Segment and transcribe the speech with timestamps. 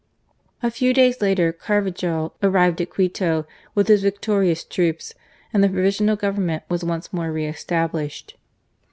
[0.63, 5.13] A few days later Carvajal arrived at Quito with his victorious troops,
[5.53, 8.35] and the Provisional Government was once more re established.